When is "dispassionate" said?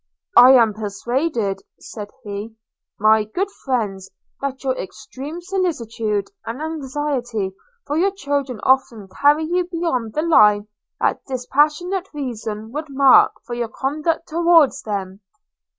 11.25-12.11